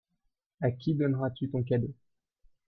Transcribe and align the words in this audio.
A 0.61 0.71
qui 0.71 0.95
donneras-tu 0.95 1.51
ton 1.51 1.61
cadeau? 1.61 1.93